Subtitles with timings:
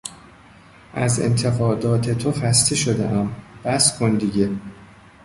[0.93, 4.49] از انتقادات تو خسته شدهام، بس کن دیگه!